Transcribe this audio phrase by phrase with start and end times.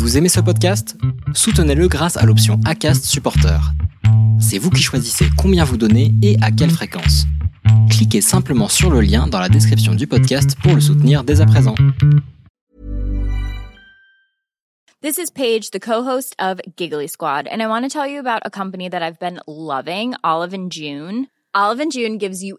[0.00, 0.96] Vous aimez ce podcast?
[1.34, 3.60] Soutenez-le grâce à l'option ACAST Supporter.
[4.40, 7.26] C'est vous qui choisissez combien vous donnez et à quelle fréquence.
[7.90, 11.46] Cliquez simplement sur le lien dans la description du podcast pour le soutenir dès à
[11.46, 11.74] présent.
[15.02, 18.40] This is Paige, the co-host of Giggly Squad, and I want to tell you about
[18.46, 21.26] a company that I've been loving, Olive and June.
[21.54, 22.58] Olive and June gives you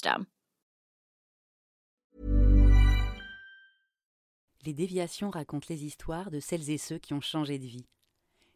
[4.63, 7.87] Les déviations racontent les histoires de celles et ceux qui ont changé de vie.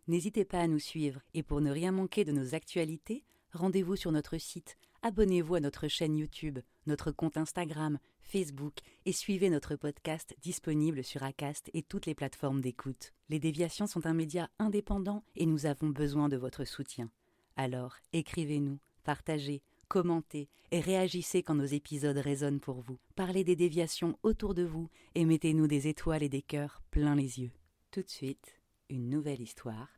[0.07, 4.11] N'hésitez pas à nous suivre et pour ne rien manquer de nos actualités, rendez-vous sur
[4.11, 10.35] notre site, abonnez-vous à notre chaîne YouTube, notre compte Instagram, Facebook et suivez notre podcast
[10.41, 13.13] disponible sur Acast et toutes les plateformes d'écoute.
[13.29, 17.09] Les déviations sont un média indépendant et nous avons besoin de votre soutien.
[17.55, 22.97] Alors, écrivez-nous, partagez, commentez et réagissez quand nos épisodes résonnent pour vous.
[23.15, 27.39] Parlez des déviations autour de vous et mettez-nous des étoiles et des cœurs plein les
[27.39, 27.51] yeux.
[27.91, 29.89] Tout de suite, une nouvelle histoire,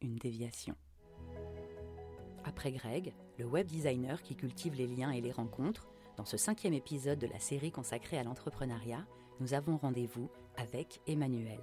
[0.00, 0.74] une déviation.
[2.44, 6.74] Après Greg, le web designer qui cultive les liens et les rencontres, dans ce cinquième
[6.74, 9.06] épisode de la série consacrée à l'entrepreneuriat,
[9.40, 11.58] nous avons rendez-vous avec Emmanuel.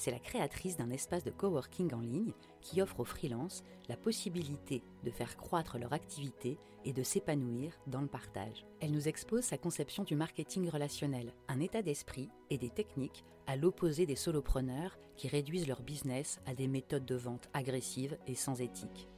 [0.00, 4.82] C'est la créatrice d'un espace de coworking en ligne qui offre aux freelances la possibilité
[5.04, 6.56] de faire croître leur activité
[6.86, 8.64] et de s'épanouir dans le partage.
[8.80, 13.56] Elle nous expose sa conception du marketing relationnel, un état d'esprit et des techniques à
[13.56, 18.62] l'opposé des solopreneurs qui réduisent leur business à des méthodes de vente agressives et sans
[18.62, 19.10] éthique.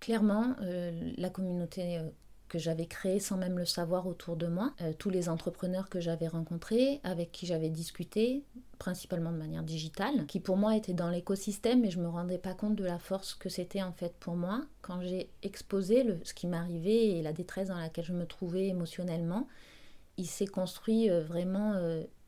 [0.00, 2.08] Clairement, euh, la communauté euh,
[2.48, 6.00] que j'avais créée sans même le savoir autour de moi, euh, tous les entrepreneurs que
[6.00, 8.44] j'avais rencontrés, avec qui j'avais discuté,
[8.78, 12.54] principalement de manière digitale, qui pour moi étaient dans l'écosystème et je me rendais pas
[12.54, 16.34] compte de la force que c'était en fait pour moi quand j'ai exposé le, ce
[16.34, 19.46] qui m'arrivait et la détresse dans laquelle je me trouvais émotionnellement.
[20.16, 21.74] Il s'est construit vraiment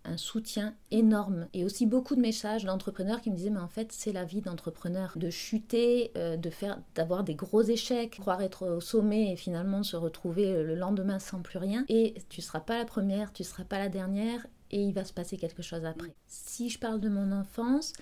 [0.04, 1.48] un soutien énorme.
[1.52, 4.40] Et aussi beaucoup de messages d'entrepreneurs qui me disaient mais en fait c'est la vie
[4.40, 5.12] d'entrepreneur.
[5.16, 9.82] De chuter euh, de faire d'avoir des gros échecs croire être au sommet et finalement
[9.82, 11.84] se retrouver le lendemain sans plus rien.
[11.88, 15.12] Et tu seras pas la première tu seras pas la dernière et il va se
[15.12, 16.14] passer quelque chose après.
[16.26, 17.92] Si je parle de mon enfance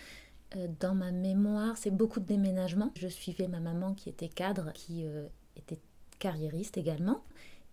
[0.56, 2.92] euh, dans ma mémoire c'est beaucoup de déménagements.
[2.97, 5.26] Je suivais ma maman qui était cadre qui euh,
[5.56, 5.81] était
[6.19, 7.22] carriériste également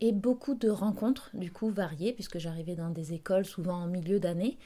[0.02, 4.20] et beaucoup de rencontres du coup variées puisque j'arrivais dans des écoles souvent en milieu
[4.20, 4.58] d'année.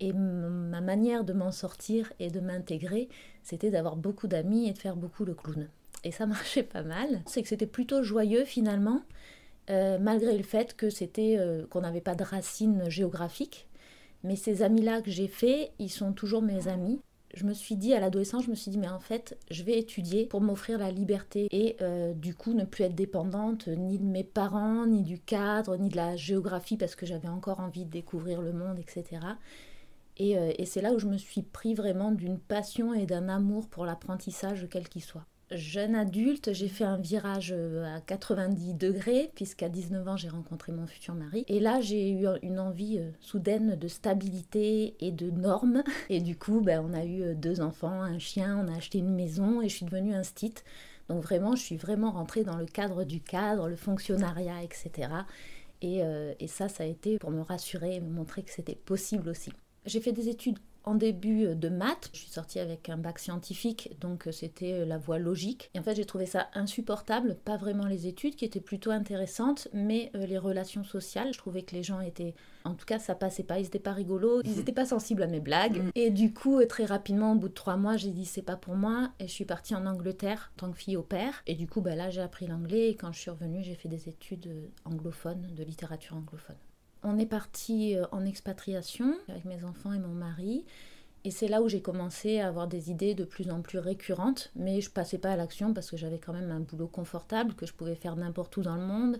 [0.00, 3.08] Et ma manière de m'en sortir et de m'intégrer
[3.42, 5.68] c'était d'avoir beaucoup d'amis et de faire beaucoup le clown.
[6.04, 7.22] Et ça marchait pas mal.
[7.26, 9.02] C'est que c'était plutôt joyeux finalement
[9.70, 13.68] euh, malgré le fait que c'était euh, qu'on n'avait pas de racines géographiques.
[14.24, 17.00] Mais ces amis là que j'ai faits ils sont toujours mes amis
[17.34, 19.78] je me suis dit à l'adolescence, je me suis dit mais en fait je vais
[19.78, 24.04] étudier pour m'offrir la liberté et euh, du coup ne plus être dépendante ni de
[24.04, 27.90] mes parents, ni du cadre, ni de la géographie parce que j'avais encore envie de
[27.90, 29.20] découvrir le monde, etc.
[30.18, 33.28] Et, euh, et c'est là où je me suis pris vraiment d'une passion et d'un
[33.28, 38.74] amour pour l'apprentissage quel qu'il soit jeune adulte, j'ai fait un virage euh, à 90
[38.74, 41.44] degrés, puisqu'à 19 ans, j'ai rencontré mon futur mari.
[41.48, 45.82] Et là, j'ai eu une envie euh, soudaine de stabilité et de normes.
[46.08, 48.98] Et du coup, ben, on a eu euh, deux enfants, un chien, on a acheté
[48.98, 50.54] une maison et je suis devenue un stit.
[51.08, 55.08] Donc vraiment, je suis vraiment rentrée dans le cadre du cadre, le fonctionnariat, etc.
[55.82, 56.00] Et,
[56.38, 59.50] et ça, ça a été pour me rassurer et me montrer que c'était possible aussi.
[59.84, 62.10] J'ai fait des études en début euh, de maths.
[62.12, 65.70] Je suis sortie avec un bac scientifique, donc euh, c'était euh, la voie logique.
[65.74, 69.68] Et en fait, j'ai trouvé ça insupportable, pas vraiment les études qui étaient plutôt intéressantes,
[69.72, 71.32] mais les relations sociales.
[71.32, 72.34] Je trouvais que les gens étaient,
[72.64, 75.26] en tout cas, ça passait pas, ils étaient pas rigolos, ils étaient pas sensibles à
[75.26, 75.82] mes blagues.
[75.82, 75.90] Mm.
[75.94, 78.74] Et du coup, très rapidement, au bout de trois mois, j'ai dit c'est pas pour
[78.74, 81.42] moi, et je suis partie en Angleterre en tant que fille au père.
[81.46, 83.88] Et du coup, bah, là, j'ai appris l'anglais, et quand je suis revenue, j'ai fait
[83.88, 86.56] des études anglophones, de littérature anglophone.
[87.04, 90.64] On est parti euh, en expatriation avec mes enfants et mon mari.
[91.24, 94.50] Et c'est là où j'ai commencé à avoir des idées de plus en plus récurrentes,
[94.56, 97.64] mais je passais pas à l'action parce que j'avais quand même un boulot confortable que
[97.64, 99.18] je pouvais faire n'importe où dans le monde,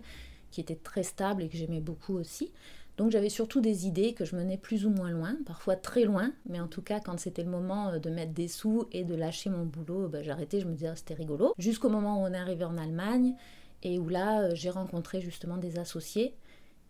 [0.51, 2.51] qui était très stable et que j'aimais beaucoup aussi.
[2.97, 6.31] Donc j'avais surtout des idées que je menais plus ou moins loin, parfois très loin,
[6.47, 9.15] mais en tout cas quand c'était le moment euh, de mettre des sous et de
[9.15, 11.53] lâcher mon boulot, bah, j'arrêtais, je me disais ah, c'était rigolo.
[11.57, 13.33] Jusqu'au moment où on est arrivé en Allemagne
[13.81, 16.35] et où là, j'ai rencontré justement des associés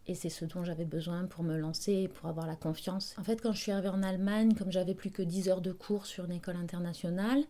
[0.08, 3.16] et c'est ce dont j'avais besoin pour me lancer, pour avoir la confiance.
[3.18, 5.72] En fait, quand je suis arrivée en Allemagne, comme j'avais plus que 10 heures de
[5.72, 7.44] cours sur une école internationale,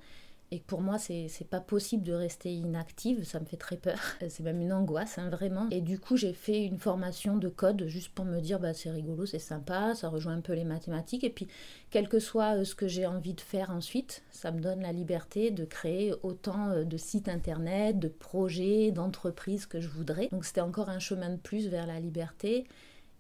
[0.54, 3.98] et pour moi, c'est pas possible de rester inactive, ça me fait très peur.
[4.30, 5.68] C'est même une angoisse, hein, vraiment.
[5.72, 8.92] Et du coup, j'ai fait une formation de code juste pour me dire, bah, c'est
[8.92, 11.24] rigolo, c'est sympa, ça rejoint un peu les mathématiques.
[11.24, 11.48] Et puis,
[11.90, 14.92] quel que soit euh, ce que j'ai envie de faire ensuite, ça me donne la
[14.92, 20.28] liberté de créer autant euh, de sites internet, de projets, d'entreprises que je voudrais.
[20.28, 22.68] Donc, c'était encore un chemin de plus vers la liberté.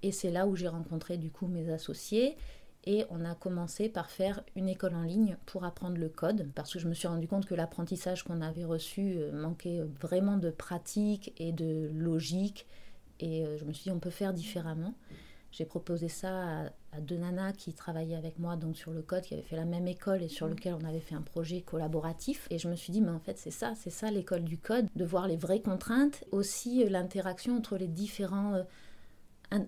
[0.03, 2.37] Et c'est là où j'ai rencontré du coup mes associés
[2.85, 6.73] et on a commencé par faire une école en ligne pour apprendre le code, parce
[6.73, 10.49] que je me suis rendu compte que l'apprentissage qu'on avait reçu euh, manquait vraiment de
[10.49, 12.67] pratique et de logique,
[13.19, 14.93] et euh, je me suis dit on peut faire différemment.
[15.51, 19.35] J'ai proposé ça à, deux nanas qui travaillaient avec moi donc sur le code, qui
[19.35, 22.47] avaient fait la même école et sur lequel on avait fait un projet collaboratif.
[22.49, 24.87] Et je me suis dit, mais en fait, c'est ça, c'est ça l'école du code,
[24.95, 28.63] de voir les vraies contraintes, aussi euh, l'interaction entre les différents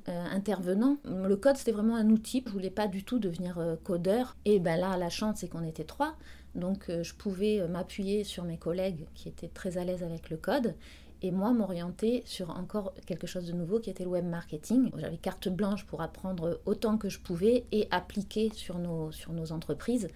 [0.05, 0.97] intervenant.
[1.05, 2.43] Le code, c'était vraiment un outil.
[2.45, 4.35] Je voulais pas du tout devenir euh, codeur.
[4.45, 6.15] Et ben là, la chance, c'est qu'on était trois.
[6.55, 10.37] Donc, euh, je pouvais m'appuyer sur mes collègues qui étaient très à l'aise avec le
[10.37, 10.75] code
[11.21, 14.91] et moi m'orienter sur encore quelque chose de nouveau qui était le web marketing.
[14.97, 19.51] J'avais carte blanche pour apprendre autant que je pouvais et appliquer sur nos, sur nos
[19.51, 20.09] entreprises.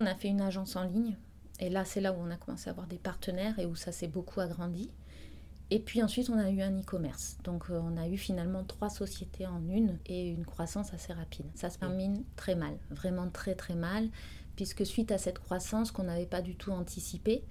[0.00, 1.16] On a fait une agence en ligne
[1.60, 3.92] et là c'est là où on a commencé à avoir des partenaires et où ça
[3.92, 4.90] s'est beaucoup agrandi.
[5.70, 7.36] Et puis ensuite, on a eu un e-commerce.
[7.44, 11.46] Donc, euh, on a eu finalement trois sociétés en une et une croissance assez rapide.
[11.54, 14.08] Ça se termine très mal, vraiment très très mal,
[14.56, 17.44] puisque suite à cette croissance qu'on n'avait pas du tout anticipée,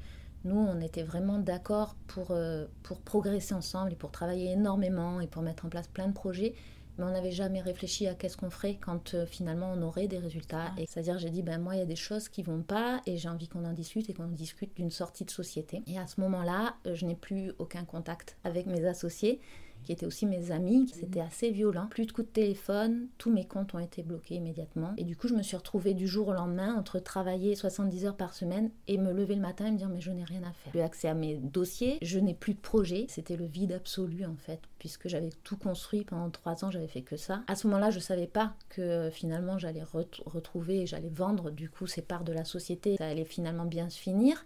[0.44, 5.28] nous, on était vraiment d'accord pour, euh, pour progresser ensemble et pour travailler énormément et
[5.28, 6.56] pour mettre en place plein de projets
[6.97, 10.17] mais on n'avait jamais réfléchi à qu'est-ce qu'on ferait quand euh, finalement on aurait des
[10.17, 10.71] résultats.
[10.77, 13.17] Et c'est-à-dire, j'ai dit, ben moi, il y a des choses qui vont pas et
[13.17, 15.83] j'ai envie qu'on en discute et qu'on discute d'une sortie de société.
[15.88, 19.39] Et à ce moment-là, euh, je n'ai plus aucun contact avec mes associés
[19.83, 20.91] qui étaient aussi mes amis.
[20.94, 21.88] C'était assez violent.
[21.89, 24.94] Plus de coups de téléphone, tous mes comptes ont été bloqués immédiatement.
[24.97, 28.18] Et du coup, je me suis retrouvée du jour au lendemain entre travailler 70 heures
[28.18, 30.51] par semaine et me lever le matin et me dire mais je n'ai rien à
[30.51, 30.71] faire.
[30.74, 33.06] J'ai accès à mes dossiers, je n'ai plus de projet.
[33.09, 37.01] C'était le vide absolu en fait, puisque j'avais tout construit pendant trois ans, j'avais fait
[37.01, 37.44] que ça.
[37.47, 39.83] À ce moment-là, je savais pas que finalement j'allais
[40.25, 42.95] retrouver, j'allais vendre du coup ces parts de la société.
[42.97, 44.45] Ça allait finalement bien se finir.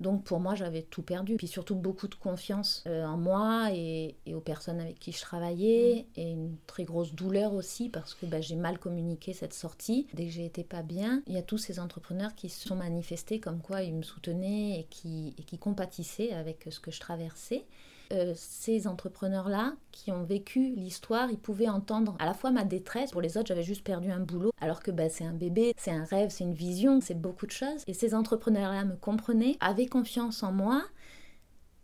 [0.00, 1.36] Donc pour moi, j'avais tout perdu.
[1.36, 6.06] Puis surtout beaucoup de confiance euh, en moi et, aux personnes avec qui je travaillais.
[6.16, 6.20] Mm.
[6.20, 10.06] Et une très grosse douleur aussi parce que bah, j'ai mal communiqué cette sortie.
[10.14, 12.76] Dès que j'ai été pas bien, il y a tous ces entrepreneurs qui se sont
[12.76, 17.00] manifestés comme quoi ils me soutenaient et qui, et qui compatissaient avec ce que je
[17.00, 17.64] traversais.
[18.12, 23.10] Euh, ces entrepreneurs-là qui ont vécu l'histoire, ils pouvaient entendre à la fois ma détresse,
[23.10, 25.90] pour les autres j'avais juste perdu un boulot, alors que bah, c'est un bébé, c'est
[25.90, 27.82] un rêve, c'est une vision, c'est beaucoup de choses.
[27.86, 30.84] Et ces entrepreneurs-là me comprenaient, avaient confiance en moi.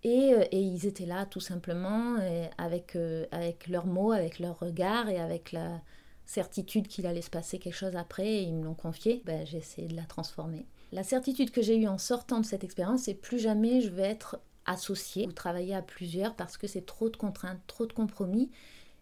[0.05, 2.17] Et, euh, ils étaient là tout simplement
[2.59, 5.81] avec, euh, avec leurs mots, avec leurs regards et avec la
[6.25, 9.23] certitude qu'il allait se passer quelque chose après et ils me l'ont confié.
[9.25, 10.67] Ben, j'ai essayé de la transformer.
[10.93, 14.03] La certitude que j'ai eue en sortant de cette expérience, c'est plus jamais je vais
[14.03, 18.51] être associer ou travailler à plusieurs parce que c'est trop de contraintes, trop de compromis.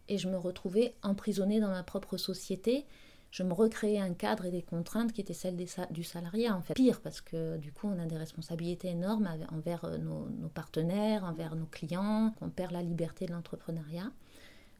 [0.08, 2.86] Et je me retrouvais emprisonnée dans ma propre société.
[3.30, 5.56] Je me recréais un cadre et des contraintes qui étaient celles
[5.90, 6.74] du salariat, en fait.
[6.74, 11.22] Pire, parce que du coup, on a des responsabilités énormes envers euh, nos, nos partenaires,
[11.22, 14.10] envers nos clients, on perd la liberté de l'entrepreneuriat.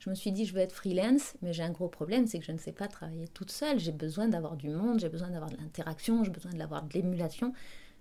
[0.01, 2.45] Je me suis dit, je veux être freelance, mais j'ai un gros problème, c'est que
[2.45, 3.79] je ne sais pas travailler toute seule.
[3.79, 7.53] J'ai besoin d'avoir du monde, j'ai besoin d'avoir de l'interaction, j'ai besoin d'avoir de l'émulation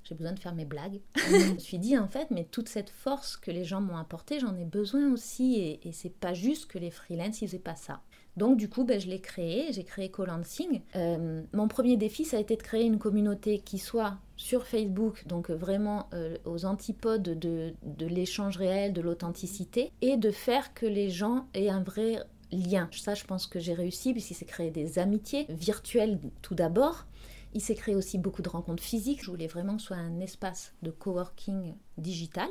[0.03, 0.99] j'ai besoin de faire mes blagues.
[1.15, 4.39] je me suis dit en fait, mais toute cette force que les gens m'ont apportée,
[4.39, 5.55] j'en ai besoin aussi.
[5.55, 8.01] Et, et c'est pas juste que les freelances, ils faisaient pas ça.
[8.39, 10.81] Donc du coup, ben, je l'ai créé, j'ai créé Colancing.
[10.95, 15.27] Euh, mon premier défi, ça a été de créer une communauté qui soit sur Facebook,
[15.27, 20.85] donc vraiment euh, aux antipodes de, de l'échange réel, de l'authenticité, et de faire que
[20.85, 22.87] les gens aient un vrai lien.
[22.93, 27.05] Ça, je pense que j'ai réussi, puisqu'il s'est créé des amitiés virtuelles tout d'abord,
[27.53, 29.23] il s'est créé aussi beaucoup de rencontres physiques.
[29.23, 32.49] Je voulais vraiment que ce soit un espace de coworking digital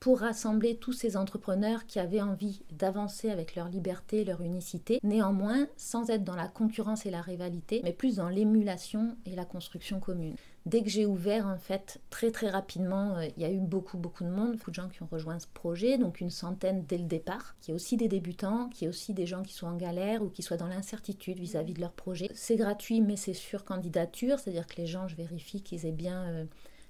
[0.00, 5.66] pour rassembler tous ces entrepreneurs qui avaient envie d'avancer avec leur liberté, leur unicité, néanmoins
[5.76, 9.98] sans être dans la concurrence et la rivalité, mais plus dans l'émulation et la construction
[9.98, 10.36] commune.
[10.66, 13.98] Dès que j'ai ouvert, en fait, très très rapidement, euh, il y a eu beaucoup
[13.98, 16.98] beaucoup de monde, beaucoup de gens qui ont rejoint ce projet, donc une centaine dès
[16.98, 19.76] le départ, qui est aussi des débutants, qui est aussi des gens qui sont en
[19.76, 22.28] galère ou qui soient dans l'incertitude vis-à-vis de leur projet.
[22.34, 26.24] C'est gratuit, mais c'est sur candidature, c'est-à-dire que les gens, je vérifie qu'ils aient bien...
[26.24, 26.44] Euh,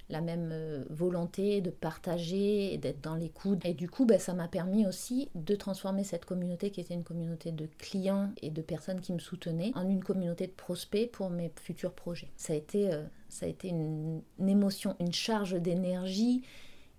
[0.08, 3.64] la même euh, volonté de partager et d'être dans l'écoute.
[3.64, 7.02] Et du coup, ben, ça m'a permis aussi de transformer cette communauté qui était une
[7.02, 11.30] communauté de clients et de personnes qui me soutenaient en une communauté de prospects pour
[11.30, 12.28] mes futurs projets.
[12.36, 16.42] Ça a été, euh, ça a été une, émotion, une charge d'énergie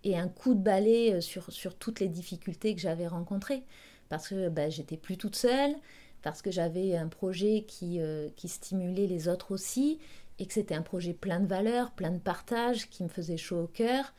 [0.03, 3.63] et un coup de balai sur, sur toutes les difficultés que j'avais rencontrées.
[4.09, 5.75] Parce que bah, j'étais plus toute seule,
[6.23, 7.99] parce que j'avais un projet qui,
[8.35, 9.99] qui stimulait les autres aussi,
[10.39, 13.63] et que c'était un projet plein de valeurs, plein de partage, qui me faisait chaud
[13.63, 14.13] au cœur.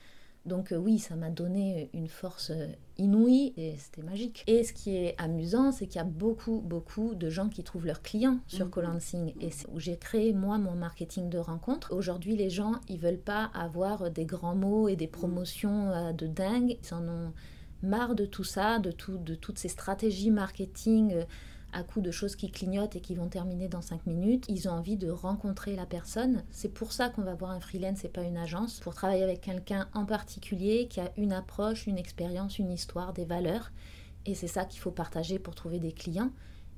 [0.46, 4.44] Donc euh, oui, ça m'a donné une force euh, inouïe et c'était magique.
[4.46, 7.86] Et ce qui est amusant, c'est qu'il y a beaucoup, beaucoup de gens qui trouvent
[7.86, 8.70] leurs clients sur mmh.
[8.70, 9.34] Colansing.
[9.40, 11.92] Et c'est où j'ai créé, moi, mon marketing de rencontre.
[11.94, 16.26] Aujourd'hui, les gens, ils veulent pas avoir des grands mots et des promotions euh, de
[16.26, 16.78] dingue.
[16.82, 17.32] Ils en ont
[17.82, 21.14] marre de tout ça, de, tout, de toutes ces stratégies marketing
[21.72, 24.46] à coup de choses qui clignotent et qui vont terminer dans 5 minutes.
[24.48, 26.42] Ils ont envie de rencontrer la personne.
[26.50, 29.40] C'est pour ça qu'on va voir un freelance et pas une agence, pour travailler avec
[29.40, 33.70] quelqu'un en particulier qui a une approche, une expérience, une histoire, des valeurs.
[34.26, 36.30] Et c'est ça qu'il faut partager pour trouver des clients.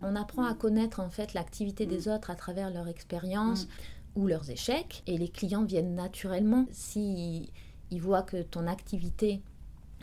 [0.03, 3.69] On apprend à connaître en fait l'activité des autres à travers leur expérience
[4.17, 7.53] ou leurs échecs et les clients viennent naturellement si
[7.91, 9.43] ils voient que ton activité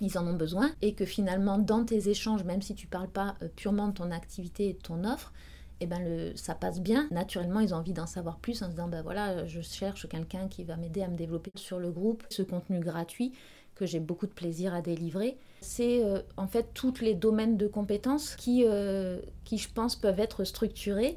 [0.01, 3.36] ils en ont besoin et que finalement dans tes échanges, même si tu parles pas
[3.42, 5.34] euh, purement de ton activité et de ton offre,
[5.80, 7.08] eh ben le, ça passe bien.
[7.12, 10.48] Naturellement, ils ont envie d'en savoir plus en se disant, ben voilà, je cherche quelqu'un
[10.48, 12.24] qui va m'aider à me développer sur le groupe.
[12.30, 13.34] Ce contenu gratuit
[13.75, 17.68] que j'ai beaucoup de plaisir à délivrer, c'est euh, en fait tous les domaines de
[17.68, 21.16] compétences qui, euh, qui, je pense, peuvent être structurés.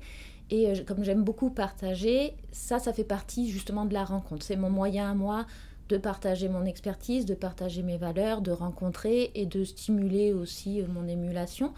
[0.50, 4.44] Et comme j'aime beaucoup partager, ça, ça fait partie justement de la rencontre.
[4.44, 5.46] C'est mon moyen à moi
[5.90, 10.86] de partager mon expertise, de partager mes valeurs, de rencontrer et de stimuler aussi euh,
[10.86, 11.74] mon émulation.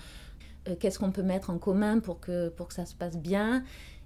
[0.68, 3.64] Euh, qu'est-ce qu'on peut mettre en commun pour que, pour que ça se passe bien?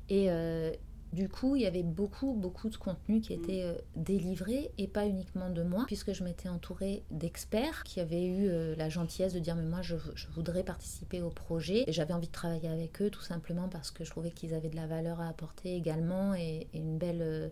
[0.09, 0.71] Et euh,
[1.13, 3.65] du coup, il y avait beaucoup, beaucoup de contenu qui était
[3.97, 8.89] délivré et pas uniquement de moi, puisque je m'étais entourée d'experts qui avaient eu la
[8.89, 9.97] gentillesse de dire Mais moi, je,
[10.35, 11.85] voudrais participer au projet.
[11.87, 14.69] Et j'avais envie de travailler avec eux tout simplement parce que je trouvais qu'ils avaient
[14.69, 17.51] de la valeur à apporter également et, et une belle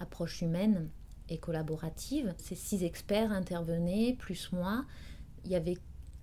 [0.00, 0.88] approche humaine
[1.28, 2.34] et collaborative.
[2.38, 4.84] Ces six experts intervenaient, plus moi.
[5.44, 5.78] Il y avait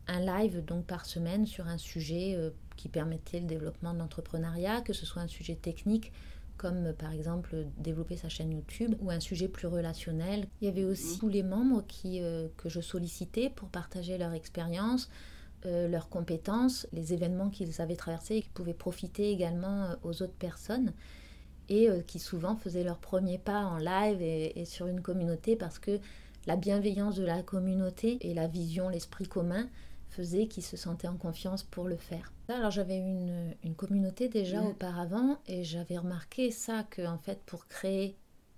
[0.07, 4.81] un live donc par semaine sur un sujet euh, qui permettait le développement de l'entrepreneuriat,
[4.81, 6.11] que ce soit un sujet technique
[6.57, 10.47] comme euh, par exemple développer sa chaîne YouTube ou un sujet plus relationnel.
[10.61, 11.19] Il y avait aussi mmh.
[11.19, 15.09] tous les membres qui, euh, que je sollicitais pour partager leur expérience,
[15.65, 20.93] leurs compétences, les événements qu'ils avaient traversés et qui pouvaient profiter également aux autres personnes
[21.69, 25.79] et euh, qui souvent faisaient leur premier pas en live et, sur une communauté parce
[25.79, 25.99] que
[26.47, 29.67] la bienveillance de la communauté et la vision, l'esprit commun
[30.09, 32.33] faisaient qu'ils se sentaient en confiance pour le faire.
[32.47, 37.67] Alors j'avais une, une communauté déjà auparavant et j'avais remarqué ça que en fait pour
[37.67, 38.15] créer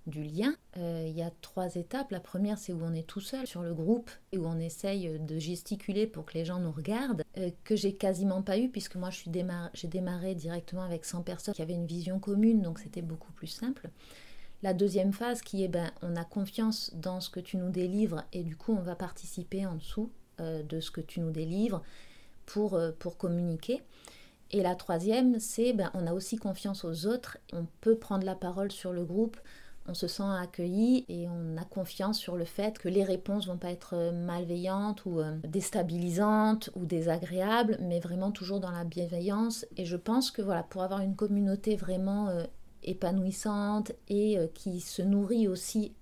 [0.08, 0.55] du lien.
[0.77, 2.12] Euh, il y a trois étapes.
[2.12, 5.20] La première, c'est où on est tout seul sur le groupe et où on essaye
[5.20, 8.96] de gesticuler pour que les gens nous regardent, euh, que j'ai quasiment pas eu puisque
[8.96, 13.31] moi j'ai démarré directement avec 100 personnes qui avaient une vision commune, donc c'était beaucoup
[13.34, 13.89] plus simple.
[14.63, 18.24] La deuxième phase qui est, ben, on a confiance dans ce que tu nous délivres
[18.31, 21.81] et du coup on va participer en dessous euh, de ce que tu nous délivres
[22.46, 23.81] pour, pour communiquer.
[24.53, 28.36] Et la troisième, c'est ben, on a aussi confiance aux autres, on peut prendre la
[28.36, 29.38] parole sur le groupe,
[29.88, 33.58] on se sent accueilli et on a confiance sur le fait que les réponses vont
[33.58, 39.66] pas être malveillantes ou euh, déstabilisantes ou désagréables, mais vraiment toujours dans la bienveillance.
[39.78, 42.44] Et je pense que voilà, pour avoir une communauté vraiment euh,
[42.84, 45.94] épanouissante et euh, qui se nourrit aussi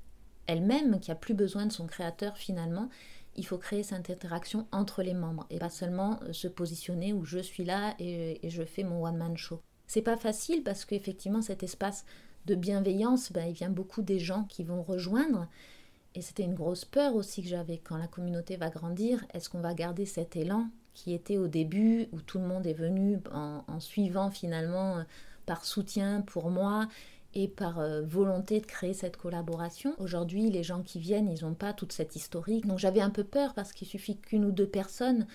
[0.47, 2.89] elle-même, qui a plus besoin de son créateur finalement,
[3.35, 7.39] il faut créer cette interaction entre les membres et pas seulement se positionner où je
[7.39, 9.61] suis là et, je fais mon one man show.
[9.87, 12.03] C'est pas facile parce qu'effectivement cet espace
[12.49, 15.47] de bienveillance, ben, il vient beaucoup des gens qui vont rejoindre.
[16.15, 19.23] Et c'était une grosse peur aussi que j'avais quand la communauté va grandir.
[19.33, 22.73] Est-ce qu'on va garder cet élan qui était au début, où tout le monde est
[22.73, 25.03] venu en, suivant finalement euh,
[25.45, 26.87] par soutien pour moi
[27.35, 29.93] et par euh, volonté de créer cette collaboration?
[29.99, 32.65] Aujourd'hui, les gens qui viennent, ils n'ont pas toute cette historique.
[32.65, 35.27] Donc j'avais un peu peur parce qu'il suffit qu'une ou deux personnes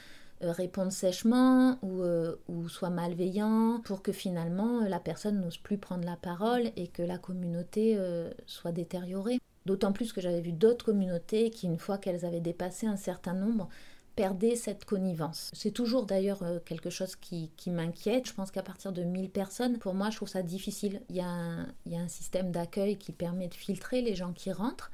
[0.42, 5.58] euh, répondre sèchement ou, euh, ou soit malveillant pour que finalement euh, la personne n'ose
[5.58, 7.96] plus prendre la parole et que la communauté
[8.44, 9.38] soit détériorée.
[9.64, 13.32] D'autant plus que j'avais vu d'autres communautés qui, une fois qu'elles avaient dépassé un certain
[13.32, 13.68] nombre,
[14.16, 15.50] perdaient cette connivence.
[15.54, 18.28] C'est toujours d'ailleurs quelque chose qui, qui m'inquiète.
[18.28, 21.00] Je pense qu'à partir de 1000 personnes, pour moi, je trouve ça difficile.
[21.08, 24.14] Il y a un, il y a un système d'accueil qui permet de filtrer les
[24.16, 24.90] gens qui rentrent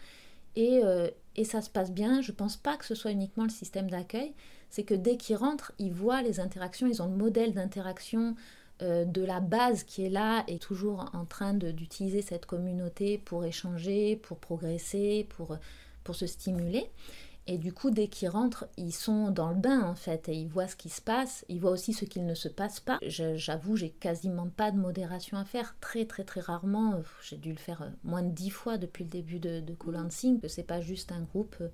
[0.54, 0.82] et,
[1.34, 2.20] et ça se passe bien.
[2.20, 4.34] Je ne pense pas que ce soit uniquement le système d'accueil,
[4.70, 8.36] c'est que dès qu'ils rentrent, ils voient les interactions, ils ont le modèle d'interaction
[8.82, 13.44] euh, de la base qui est là et toujours en train d'utiliser cette communauté pour
[13.44, 15.58] échanger, pour progresser, pour,
[16.02, 16.90] pour se stimuler.
[17.46, 20.48] Et du coup, dès qu'ils rentrent, ils sont dans le bain en fait et ils
[20.48, 22.98] voient ce qui se passe, ils voient aussi ce qu'il ne se passe pas.
[23.06, 27.02] J'avoue, j'ai quasiment pas de modération à faire, très très très rarement.
[27.22, 30.40] J'ai dû le faire euh, moins de dix fois depuis le début de, de Co-Lancing,
[30.40, 31.68] que c'est pas juste un groupe euh,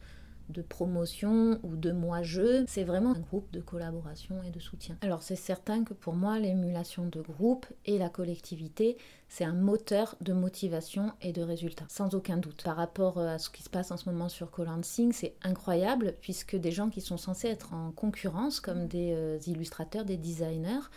[0.48, 2.64] de promotion ou de moi-je.
[2.66, 4.96] C'est vraiment un groupe de collaboration et de soutien.
[5.00, 8.96] Alors c'est certain que pour moi, l'émulation de groupe et la collectivité,
[9.28, 12.62] c'est un moteur de motivation et de résultats, sans aucun doute.
[12.62, 16.14] Par rapport euh, à ce qui se passe en ce moment sur Colansing, c'est incroyable
[16.20, 20.88] puisque des gens qui sont censés être en concurrence, comme des euh, illustrateurs, des designers,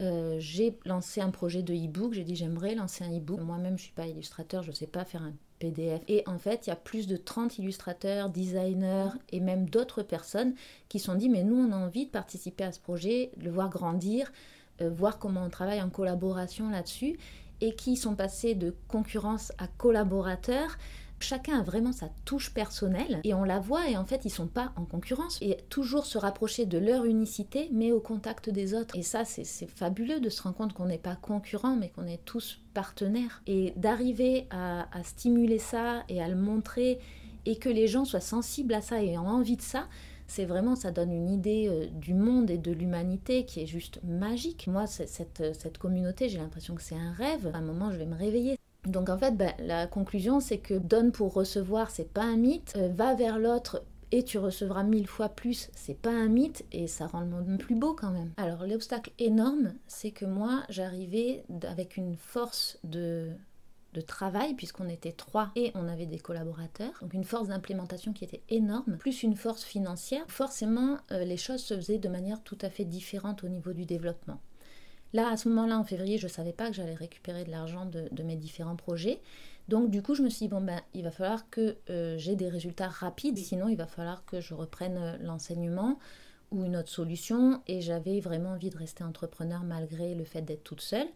[0.00, 2.14] euh, j'ai lancé un projet de e-book.
[2.14, 3.40] J'ai dit j'aimerais lancer un e-book.
[3.40, 6.02] Moi-même, je suis pas illustrateur, je ne sais pas faire un PDF.
[6.08, 10.54] Et en fait, il y a plus de 30 illustrateurs, designers et même d'autres personnes
[10.88, 13.50] qui sont dit mais nous, on a envie de participer à ce projet, de le
[13.50, 14.32] voir grandir,
[14.80, 17.18] euh, voir comment on travaille en collaboration là-dessus
[17.60, 20.76] et qui sont passés de concurrence à collaborateurs
[21.24, 24.46] Chacun a vraiment sa touche personnelle et on la voit et en fait ils sont
[24.46, 28.94] pas en concurrence et toujours se rapprocher de leur unicité mais au contact des autres.
[28.94, 32.22] Et ça c'est fabuleux de se rendre compte qu'on n'est pas concurrents mais qu'on est
[32.26, 36.98] tous partenaires et d'arriver à, stimuler ça et à le montrer
[37.46, 39.88] et que les gens soient sensibles à ça et ont envie de ça
[40.26, 44.00] c'est vraiment, ça donne une idée euh, du monde et de l'humanité qui est juste
[44.04, 44.66] magique.
[44.66, 47.50] Moi, cette, cette communauté, j'ai l'impression que c'est un rêve.
[47.52, 48.58] À un moment, je vais me réveiller.
[48.86, 52.74] Donc en fait, ben, la conclusion, c'est que donne pour recevoir, c'est pas un mythe.
[52.76, 56.86] Euh, va vers l'autre et tu recevras mille fois plus, c'est pas un mythe et
[56.86, 58.30] ça rend le monde plus beau quand même.
[58.36, 63.32] Alors l'obstacle énorme, c'est que moi, j'arrivais avec une force de
[64.06, 68.42] travail puisqu'on était trois et on avait des collaborateurs, donc une force d'implémentation qui était
[68.50, 72.70] énorme, plus une force financière, forcément euh, les choses se faisaient de manière tout à
[72.70, 74.38] fait différente au niveau du développement.
[75.14, 77.86] Là, à ce moment-là, en février, je ne savais pas que j'allais récupérer de l'argent
[77.86, 79.20] de, mes différents projets.
[79.68, 82.34] Donc, du coup, je me suis dit, bon, ben, il va falloir que euh, j'ai
[82.34, 86.00] des résultats rapides, sinon, il va falloir que je reprenne euh, l'enseignement
[86.50, 87.62] ou une autre solution.
[87.68, 91.06] Et j'avais vraiment envie de rester entrepreneur malgré le fait d'être toute seule.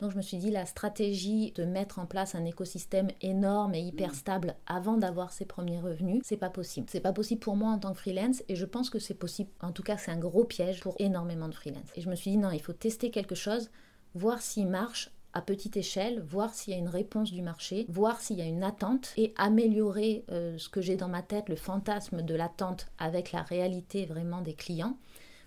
[0.00, 3.80] Donc je me suis dit la stratégie de mettre en place un écosystème énorme et
[3.80, 4.14] hyper mm.
[4.14, 6.86] stable avant d'avoir ses premiers revenus, c'est pas possible.
[6.90, 9.50] C'est pas possible pour moi en tant que freelance et je pense que c'est possible.
[9.60, 11.88] En tout cas, c'est un gros piège pour énormément de freelance.
[11.96, 13.70] Et je me suis dit non, il faut tester quelque chose,
[14.14, 18.20] voir s'il marche à petite échelle, voir s'il y a une réponse du marché, voir
[18.20, 21.56] s'il y a une attente et améliorer euh, ce que j'ai dans ma tête, le
[21.56, 24.96] fantasme de l'attente avec la réalité vraiment des clients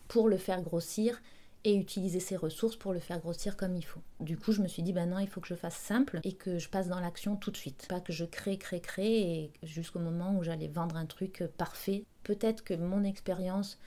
[0.08, 1.20] pour le faire grossir
[1.66, 4.02] et utiliser ses ressources pour le faire grossir comme il faut.
[4.20, 6.34] Du coup, je me suis dit, ben non, il faut que je fasse simple et
[6.34, 7.86] que je passe dans l'action tout de suite.
[7.90, 12.04] Pas que je crée, crée, crée et jusqu'au moment où j'allais vendre un truc parfait.
[12.24, 13.80] Peut-être que mon expérience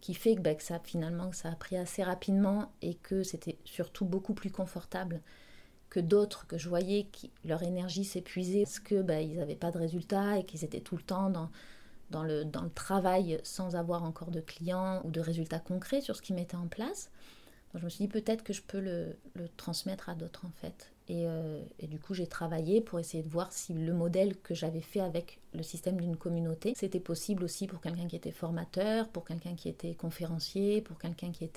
[0.00, 4.04] qui fait que, ben, ça finalement ça a pris assez rapidement et que c'était surtout
[4.04, 5.22] beaucoup plus confortable
[5.88, 9.78] que d'autres que je voyais qui leur énergie s'épuisait parce que ils n'avaient pas de
[9.78, 11.50] résultats et qu'ils étaient tout le temps dans
[12.14, 16.36] dans le, travail sans avoir encore de clients ou de résultats concrets sur ce qu'ils
[16.36, 17.10] mettaient en place.
[17.74, 19.16] Je me suis dit peut-être que je peux le,
[19.56, 20.92] transmettre à d'autres en fait.
[21.08, 24.54] Et, euh, et, du coup, j'ai travaillé pour essayer de voir si le modèle que
[24.54, 29.08] j'avais fait avec le système d'une communauté, c'était possible aussi pour quelqu'un qui était formateur,
[29.08, 31.50] pour quelqu'un qui était conférencier, pour quelqu'un qui,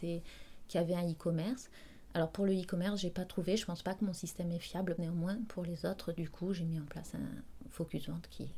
[0.67, 1.69] qui avait un e-commerce.
[2.13, 4.95] Alors pour le e-commerce, j'ai pas trouvé, je pense pas que mon système est fiable.
[4.97, 8.49] Néanmoins, pour les autres, du coup, j'ai mis en place un focus vente qui,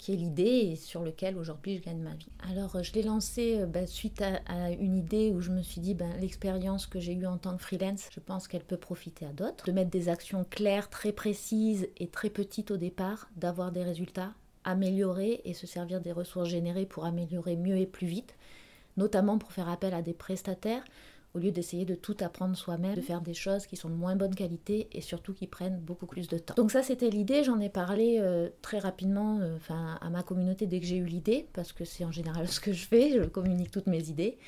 [0.00, 2.30] qui est l'idée et sur lequel aujourd'hui je gagne ma vie.
[2.50, 5.82] Alors euh, je l'ai lancé euh, bah, suite à, une idée où je me suis
[5.82, 9.26] dit ben, l'expérience que j'ai eue en tant que freelance, je pense qu'elle peut profiter
[9.26, 9.66] à d'autres.
[9.66, 14.32] De mettre des actions claires, très précises et très petites au départ, d'avoir des résultats,
[14.64, 18.36] améliorer et se servir des ressources générées pour améliorer mieux et plus vite,
[18.96, 20.84] notamment pour faire appel à des prestataires
[21.34, 24.16] au lieu d'essayer de tout apprendre soi-même, de faire des choses qui sont de moins
[24.16, 26.54] bonne qualité et surtout qui prennent beaucoup plus de temps.
[26.54, 30.80] Donc ça c'était l'idée, j'en ai parlé euh, très rapidement euh, à ma communauté dès
[30.80, 33.70] que j'ai eu l'idée, parce que c'est en général ce que je fais, je communique
[33.70, 34.38] toutes mes idées.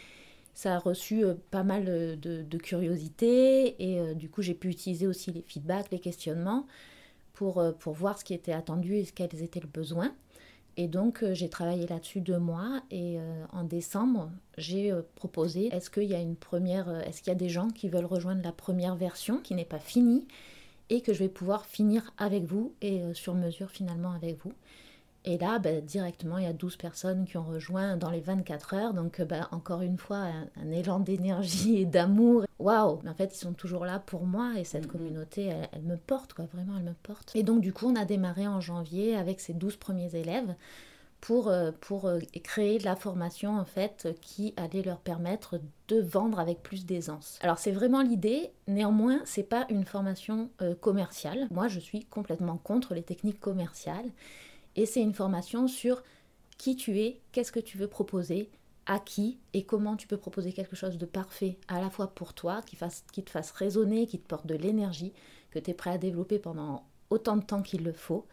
[0.55, 5.07] Ça a reçu euh, pas mal de, de curiosité et du coup j'ai pu utiliser
[5.07, 6.67] aussi les feedbacks, les questionnements
[7.33, 10.13] pour, pour voir ce qui était attendu et quels étaient les besoins.
[10.77, 15.69] Et donc euh, j'ai travaillé là-dessus deux mois et euh, en décembre j'ai euh, proposé
[15.75, 18.43] est-ce qu'il y a une première est-ce qu'il y a des gens qui veulent rejoindre
[18.43, 20.27] la première version qui n'est pas finie
[20.89, 24.53] et que je vais pouvoir finir avec vous et sur mesure finalement avec vous?
[25.25, 28.75] Et là, bah, directement, il y a 12 personnes qui ont rejoint dans les 24
[28.75, 28.95] heures.
[28.95, 32.45] Donc, bah, encore une fois, un, élan d'énergie et d'amour.
[32.59, 34.91] Waouh Mais en fait, ils sont toujours là pour moi et cette mm-hmm.
[34.91, 36.47] communauté, elle, me porte, quoi.
[36.53, 37.33] Vraiment, elle me porte.
[37.35, 40.55] Et donc, du coup, on a démarré en janvier avec ces 12 premiers élèves
[41.23, 46.01] pour, euh, pour euh, créer de la formation, en fait, qui allait leur permettre de
[46.01, 47.39] vendre avec plus d'aisance.
[47.43, 48.51] Alors, c'est vraiment l'idée.
[48.67, 51.47] Néanmoins, c'est pas une formation euh, commerciale.
[51.53, 54.11] Moi, je suis complètement contre les techniques commerciales.
[54.77, 56.03] Et c'est une formation sur
[56.59, 58.51] qui tu es, qu'est-ce que tu veux proposer,
[58.87, 62.35] à qui et comment tu peux proposer quelque chose de parfait à la fois pour
[62.35, 62.77] toi, qui,
[63.23, 65.13] te fasse résonner, qui te porte de l'énergie,
[65.51, 68.27] que tu es prêt à développer pendant autant de temps qu'il le faut,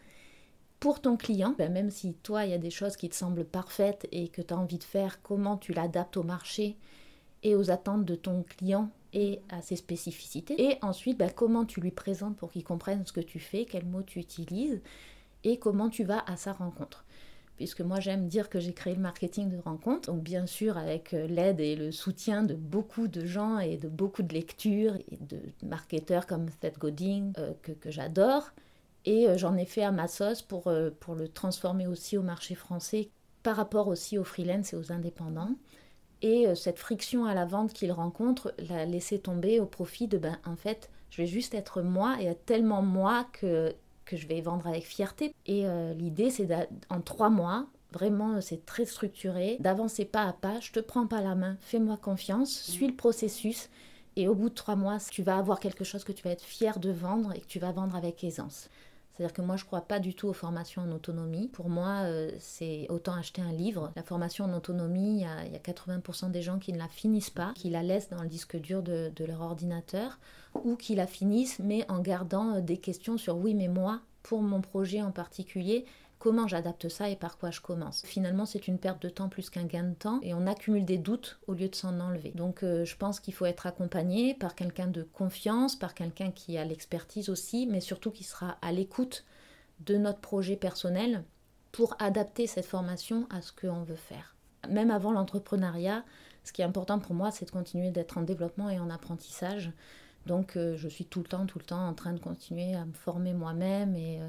[0.80, 3.44] pour ton client, ben, même si toi, il y a des choses qui te semblent
[3.44, 6.76] parfaites et que tu as envie de faire, comment tu l'adaptes au marché
[7.42, 10.70] et aux attentes de ton client et à ses spécificités.
[10.70, 13.86] Et ensuite, ben, comment tu lui présentes pour qu'il comprenne ce que tu fais, quels
[13.86, 14.80] mots tu utilises
[15.44, 17.04] et comment tu vas à sa rencontre.
[17.56, 21.12] Puisque moi j'aime dire que j'ai créé le marketing de rencontre, donc bien sûr avec
[21.12, 25.18] euh, l'aide et le soutien de beaucoup de gens et de beaucoup de lectures et
[25.20, 28.50] de marketeurs comme Seth Godin euh, que, j'adore.
[29.04, 32.54] Et euh, j'en ai fait à ma sauce pour, pour le transformer aussi au marché
[32.54, 33.10] français
[33.42, 35.54] par rapport aussi aux freelance et aux indépendants.
[36.22, 40.38] Et cette friction à la vente qu'il rencontre l'a laissé tomber au profit de ben
[40.44, 43.74] en fait je vais juste être moi et être tellement moi que
[44.10, 45.34] que je vais vendre avec fierté.
[45.46, 46.48] Et euh, l'idée, c'est
[46.88, 50.58] en trois mois, vraiment, c'est très structuré, d'avancer pas à pas.
[50.60, 53.70] Je te prends pas la main, fais-moi confiance, suis le processus.
[54.16, 56.44] Et au bout de trois mois, tu vas avoir quelque chose que tu vas être
[56.44, 58.68] fier de vendre et que tu vas vendre avec aisance.
[59.12, 61.48] C'est-à-dire que moi, je ne crois pas du tout aux formations en autonomie.
[61.48, 63.92] Pour moi, euh, c'est autant acheter un livre.
[63.96, 67.52] La formation en autonomie, il y, a, 80% des gens qui ne la finissent pas,
[67.54, 70.18] qui la laissent dans le disque dur de, de leur ordinateur,
[70.64, 74.42] ou qui la finissent, mais en gardant euh, des questions sur oui, mais moi, pour
[74.42, 75.84] mon projet en particulier,
[76.20, 78.02] comment j'adapte ça et par quoi je commence.
[78.04, 80.98] Finalement, c'est une perte de temps plus qu'un gain de temps et on accumule des
[80.98, 82.30] doutes au lieu de s'en enlever.
[82.36, 86.58] Donc, euh, je pense qu'il faut être accompagné par quelqu'un de confiance, par quelqu'un qui
[86.58, 89.24] a l'expertise aussi, mais surtout qui sera à l'écoute
[89.80, 91.24] de notre projet personnel
[91.72, 94.36] pour adapter cette formation à ce qu'on veut faire.
[94.68, 96.04] Même avant l'entrepreneuriat,
[96.44, 99.72] ce qui est important pour moi, c'est de continuer d'être en développement et en apprentissage.
[100.26, 102.84] Donc, euh, je suis tout le temps, tout le temps en train de continuer à
[102.84, 104.28] me former moi-même et euh,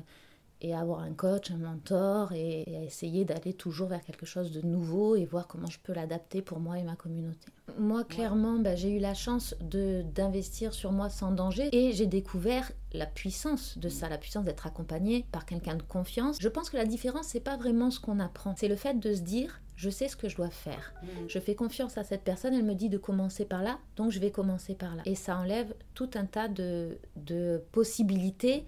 [0.62, 4.62] et avoir un coach, un mentor et, à essayer d'aller toujours vers quelque chose de
[4.62, 7.48] nouveau et voir comment je peux l'adapter pour moi et ma communauté.
[7.80, 12.72] Moi, clairement, bah, j'ai eu la chance d'investir sur moi sans danger et j'ai découvert
[12.94, 16.38] la puissance de ça, la puissance d'être accompagné par quelqu'un de confiance.
[16.40, 19.14] Je pense que la différence, c'est pas vraiment ce qu'on apprend, c'est le fait de
[19.14, 20.94] se dire je sais ce que je dois faire.
[21.02, 21.08] Mm.
[21.28, 24.20] Je fais confiance à cette personne, elle me dit de commencer par là, donc je
[24.20, 25.02] vais commencer par là.
[25.06, 28.64] Et ça enlève tout un tas de, de possibilités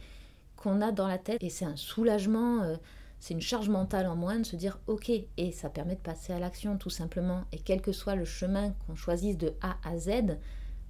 [0.63, 1.43] qu'on a dans la tête.
[1.43, 2.77] Et c'est un soulagement, euh,
[3.19, 6.31] c'est une charge mentale en moins de se dire ok et ça permet de passer
[6.31, 7.43] à l'action tout simplement.
[7.51, 10.37] Et quel que soit le chemin qu'on choisisse de A à Z,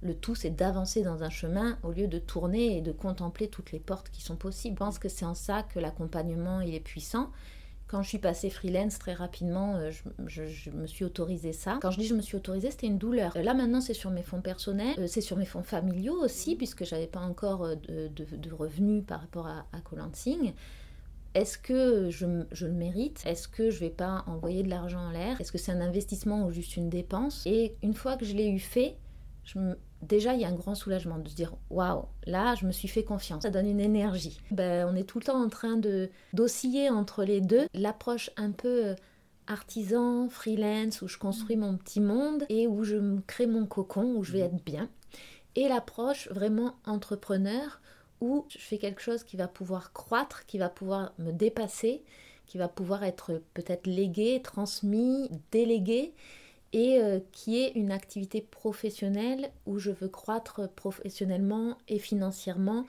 [0.02, 3.72] le tout c'est d'avancer dans un chemin au lieu de tourner et de contempler toutes
[3.72, 4.76] les portes qui sont possibles.
[4.76, 7.30] Je pense que c'est en ça que l'accompagnement il est puissant
[7.94, 9.92] quand je suis passée freelance très rapidement, euh,
[10.26, 11.78] je, me suis autorisé ça.
[11.80, 13.38] Quand je dis je me suis autorisée, c'était une douleur.
[13.38, 16.84] Là maintenant, c'est sur mes fonds personnels, euh, c'est sur mes fonds familiaux aussi, puisque
[16.84, 20.54] j'avais pas encore euh, de, revenus par rapport à, à Colansing.
[21.34, 23.22] Est-ce que je, le mérite?
[23.26, 25.40] Est-ce que je vais pas envoyer de l'argent en l'air?
[25.40, 27.44] Est-ce que c'est un investissement ou juste une dépense?
[27.46, 28.96] Et une fois que je l'ai eu fait,
[30.08, 32.88] déjà il y a un grand soulagement de se dire waouh, là je me suis
[32.88, 34.40] fait confiance, ça donne une énergie.
[34.50, 38.50] Ben, on est tout le temps en train de d'osciller entre les deux, l'approche un
[38.50, 38.94] peu euh,
[39.46, 44.14] artisan, freelance, où je construis mon petit monde et où je me crée mon cocon,
[44.16, 44.88] où je vais être bien,
[45.56, 47.80] et l'approche vraiment entrepreneur,
[48.20, 52.04] où je fais quelque chose qui va pouvoir croître, qui va pouvoir me dépasser,
[52.46, 56.14] qui va pouvoir être peut-être légué, transmis, délégué
[56.74, 62.84] et euh, qui est une activité professionnelle où je veux croître professionnellement et financièrement.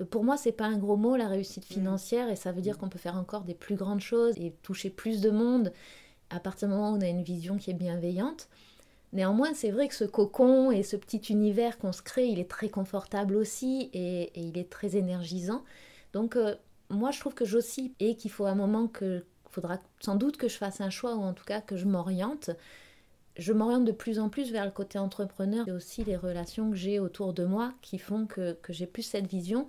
[0.00, 1.74] Euh, pour moi, c'est pas un gros mot la réussite mm.
[1.74, 2.78] financière et ça veut dire mm.
[2.78, 5.72] qu'on peut faire encore des plus grandes choses et toucher plus de monde
[6.30, 8.48] à partir du moment où on a une vision qui est bienveillante.
[9.12, 12.50] Néanmoins, c'est vrai que ce cocon et ce petit univers qu'on se crée, il est
[12.50, 15.62] très confortable aussi et, il est très énergisant.
[16.14, 16.54] Donc, euh,
[16.88, 20.48] moi, je trouve que j'oscille et qu'il faut un moment que faudra sans doute que
[20.48, 22.50] je fasse un choix ou en tout cas que je m'oriente
[23.38, 26.76] je m'oriente de plus en plus vers le côté entrepreneur et aussi les relations que
[26.76, 29.66] j'ai autour de moi qui font que, j'ai plus cette vision.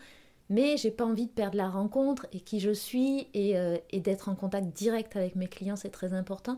[0.50, 4.30] Mais j'ai pas envie de perdre la rencontre et qui je suis et, euh, d'être
[4.30, 6.58] en contact direct avec mes clients, c'est très important.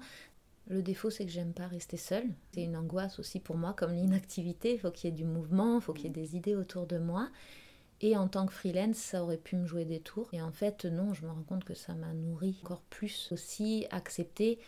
[0.67, 2.27] Le défaut, c'est que j'aime pas rester seule.
[2.51, 4.73] C'est une angoisse aussi pour moi, comme l'inactivité.
[4.73, 6.85] Il faut qu'il y ait du mouvement, il faut qu'il y ait des idées autour
[6.85, 7.29] de moi.
[8.01, 10.29] Et en tant que freelance, ça aurait pu me jouer des tours.
[10.33, 13.87] Et en fait, non, je me rends compte que ça m'a nourri encore plus aussi,
[13.89, 14.59] accepter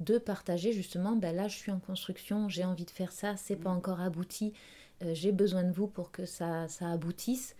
[0.00, 3.56] de partager justement, ben là je suis en construction, j'ai envie de faire ça, c'est
[3.56, 3.76] pas mm.
[3.76, 4.54] encore abouti,
[5.02, 7.54] euh, j'ai besoin de vous pour que ça, ça, aboutisse,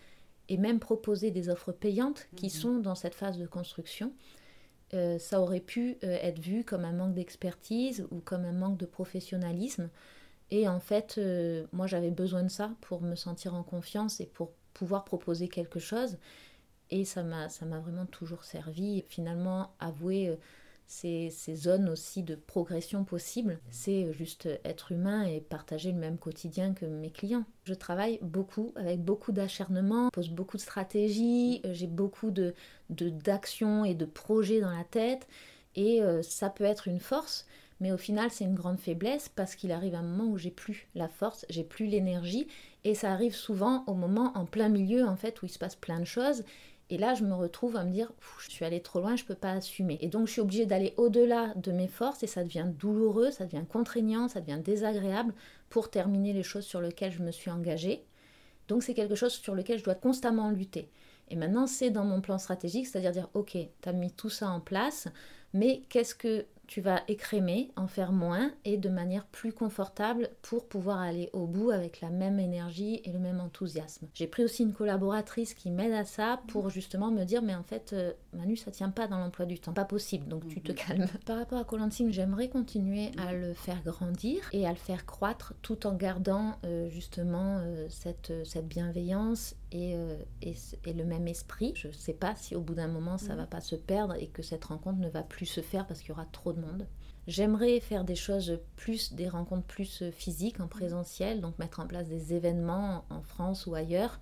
[0.48, 2.60] et même proposer des offres payantes qui mm-hmm.
[2.60, 4.12] sont dans cette phase de construction.
[4.92, 8.76] Euh, ça aurait pu euh, être vu comme un manque d'expertise ou comme un manque
[8.76, 9.88] de professionnalisme.
[10.50, 11.20] Et en fait,
[11.72, 15.78] moi j'avais besoin de ça pour me sentir en confiance et pour pouvoir proposer quelque
[15.78, 16.16] chose.
[16.90, 17.46] Et ça m'a
[17.78, 19.04] vraiment toujours servi.
[19.08, 20.36] Finalement, avouer
[20.90, 23.60] ces, zones aussi de progression possible.
[23.70, 27.44] C'est juste être humain et partager le même quotidien que mes clients.
[27.64, 32.54] Je travaille beaucoup avec beaucoup d'acharnement, pose beaucoup de stratégies, euh, j'ai beaucoup de
[32.90, 35.28] d'actions et de projets dans la tête
[35.76, 37.46] et euh, ça peut être une force,
[37.78, 40.88] mais au final c'est une grande faiblesse parce qu'il arrive un moment où j'ai plus
[40.96, 42.48] la force, j'ai plus l'énergie
[42.82, 45.76] et ça arrive souvent au moment en plein milieu en fait où il se passe
[45.76, 46.42] plein de choses
[46.90, 49.28] et là, je me retrouve à me dire, je suis allée trop loin, je ne
[49.28, 49.96] peux pas assumer.
[50.00, 53.46] Et donc, je suis obligée d'aller au-delà de mes forces et ça devient douloureux, ça
[53.46, 55.32] devient contraignant, ça devient désagréable
[55.68, 58.04] pour terminer les choses sur lesquelles je me suis engagée.
[58.66, 60.90] Donc, c'est quelque chose sur lequel je dois constamment lutter.
[61.28, 64.50] Et maintenant, c'est dans mon plan stratégique, c'est-à-dire dire, ok, tu as mis tout ça
[64.50, 65.06] en place,
[65.54, 70.68] mais qu'est-ce que tu vas écrémer, en faire moins et de manière plus confortable pour
[70.68, 74.06] pouvoir aller au bout avec la même énergie et le même enthousiasme.
[74.14, 77.64] J'ai pris aussi une collaboratrice qui m'aide à ça pour justement me dire mais en
[77.64, 80.72] fait euh, Manu ça tient pas dans l'emploi du temps, pas possible donc tu te
[80.72, 80.78] mhm.
[80.78, 81.06] calmes.
[81.26, 85.54] Par rapport à Colanting, j'aimerais continuer à le faire grandir et à le faire croître
[85.62, 89.96] tout en gardant euh, justement euh, cette, cette bienveillance et,
[90.42, 91.72] et, et, le même esprit.
[91.76, 93.40] Je sais pas si au bout d'un moment ça mhm.
[93.40, 96.10] va pas se perdre et que cette rencontre ne va plus se faire parce qu'il
[96.10, 96.86] y aura trop de monde.
[97.26, 101.86] J'aimerais faire des choses plus, des rencontres plus euh, physiques en présentiel, donc mettre en
[101.86, 104.18] place des événements en France ou ailleurs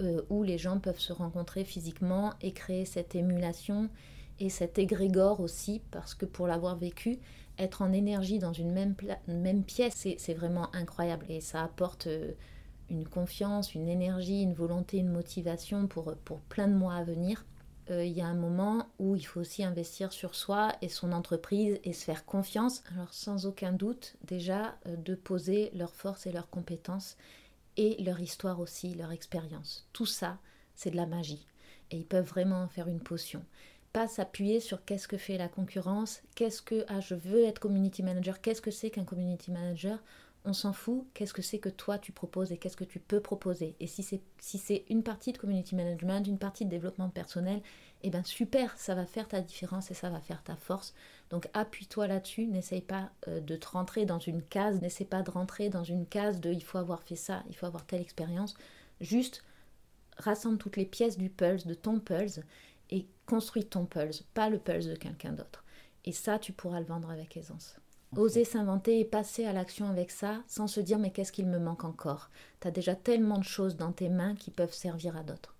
[0.00, 3.90] euh, où les gens peuvent se rencontrer physiquement et créer cette émulation
[4.38, 7.18] et cet égrégore aussi, parce que pour l'avoir vécu,
[7.58, 12.32] être en énergie dans une même, pièce, c'est vraiment incroyable et ça apporte euh,
[12.88, 17.44] une confiance, une énergie, une volonté, une motivation pour, pour plein de mois à venir.
[17.90, 21.12] Euh, il y a un moment où il faut aussi investir sur soi et son
[21.12, 22.82] entreprise et se faire confiance.
[22.94, 27.18] Alors sans aucun doute déjà de poser leurs forces et leurs compétences
[27.80, 29.88] et leur histoire aussi, leur expérience.
[29.94, 30.38] Tout ça,
[30.74, 31.46] c'est de la magie.
[31.90, 33.42] Et ils peuvent vraiment faire une potion.
[33.94, 38.02] Pas s'appuyer sur qu'est-ce que fait la concurrence, qu'est-ce que ah, je veux être community
[38.02, 39.98] manager, qu'est-ce que c'est qu'un community manager
[40.44, 43.20] on s'en fout, qu'est-ce que c'est que toi tu proposes et qu'est-ce que tu peux
[43.20, 43.76] proposer.
[43.80, 47.60] Et si c'est si une partie de community management, une partie de développement personnel,
[48.02, 50.94] eh bien super, ça va faire ta différence et ça va faire ta force.
[51.28, 55.30] Donc appuie-toi là-dessus, n'essaye pas euh, de te rentrer dans une case, n'essaye pas de
[55.30, 58.54] rentrer dans une case de il faut avoir fait ça, il faut avoir telle expérience.
[59.00, 59.44] Juste
[60.16, 62.40] rassemble toutes les pièces du pulse, de ton pulse,
[62.90, 65.64] et construis ton pulse, pas le pulse de quelqu'un d'autre.
[66.04, 67.76] Et ça, tu pourras le vendre avec aisance.
[68.16, 71.60] Oser s'inventer et passer à l'action avec ça sans se dire mais qu'est-ce qu'il me
[71.60, 72.30] manque encore?
[72.60, 75.59] Tu as déjà tellement de choses dans tes mains qui peuvent servir à d'autres.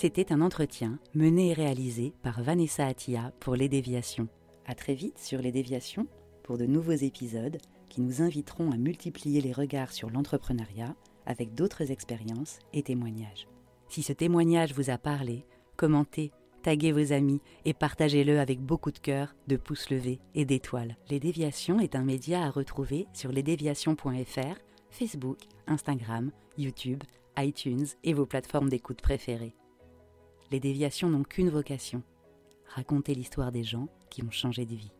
[0.00, 4.28] C'était un entretien mené et réalisé par Vanessa Attia pour Les Déviations.
[4.64, 6.06] À très vite sur Les Déviations
[6.42, 7.58] pour de nouveaux épisodes
[7.90, 13.46] qui nous inviteront à multiplier les regards sur l'entrepreneuriat avec d'autres expériences et témoignages.
[13.90, 15.44] Si ce témoignage vous a parlé,
[15.76, 16.32] commentez,
[16.62, 20.96] taguez vos amis et partagez-le avec beaucoup de cœur, de pouces levés et d'étoiles.
[21.10, 24.56] Les Déviations est un média à retrouver sur lesdéviations.fr,
[24.88, 27.02] Facebook, Instagram, YouTube,
[27.36, 29.54] iTunes et vos plateformes d'écoute préférées
[30.50, 32.02] les déviations n'ont qu'une vocation,
[32.66, 34.92] raconter l'histoire des gens qui ont changé de vie.